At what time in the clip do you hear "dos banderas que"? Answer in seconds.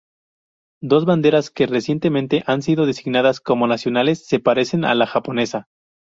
0.81-1.67